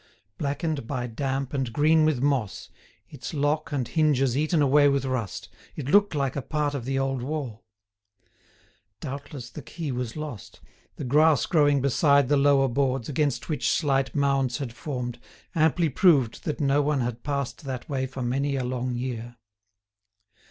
[0.39, 2.71] Blackened by damp and green with moss,
[3.07, 6.97] its lock and hinges eaten away with rust, it looked like a part of the
[6.97, 7.63] old wall.
[8.99, 10.59] Doubtless the key was lost;
[10.95, 15.19] the grass growing beside the lower boards, against which slight mounds had formed,
[15.53, 19.37] amply proved that no one had passed that way for many a long year.